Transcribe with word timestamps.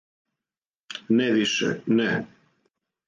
Не 1.19 1.27
више, 1.35 1.69
не! 2.01 2.09